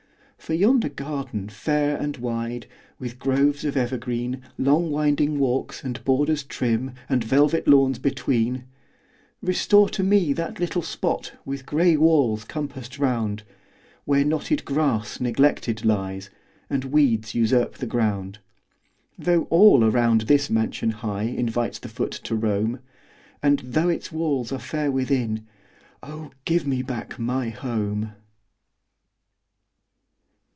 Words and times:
For 0.41 0.55
yonder 0.55 0.89
garden, 0.89 1.47
fair 1.47 1.95
and 1.95 2.17
wide, 2.17 2.65
With 2.99 3.19
groves 3.19 3.63
of 3.63 3.77
evergreen, 3.77 4.41
Long 4.57 4.89
winding 4.91 5.39
walks, 5.39 5.81
and 5.81 6.03
borders 6.03 6.43
trim, 6.43 6.91
And 7.07 7.23
velvet 7.23 7.69
lawns 7.69 7.99
between; 7.99 8.65
Restore 9.41 9.87
to 9.89 10.03
me 10.03 10.33
that 10.33 10.59
little 10.59 10.81
spot, 10.81 11.31
With 11.45 11.65
gray 11.65 11.95
walls 11.95 12.43
compassed 12.43 12.99
round, 12.99 13.43
Where 14.03 14.25
knotted 14.25 14.65
grass 14.65 15.21
neglected 15.21 15.85
lies, 15.85 16.29
And 16.69 16.85
weeds 16.85 17.33
usurp 17.33 17.75
the 17.77 17.85
ground. 17.87 18.39
Though 19.17 19.43
all 19.45 19.85
around 19.85 20.21
this 20.21 20.49
mansion 20.49 20.89
high 20.89 21.23
Invites 21.23 21.79
the 21.79 21.87
foot 21.87 22.11
to 22.11 22.35
roam, 22.35 22.81
And 23.41 23.59
though 23.59 23.87
its 23.87 24.07
halls 24.07 24.51
are 24.51 24.59
fair 24.59 24.91
within 24.91 25.47
Oh, 26.03 26.31
give 26.43 26.67
me 26.67 26.81
back 26.81 27.17
my 27.17 27.49
HOME! 27.51 28.13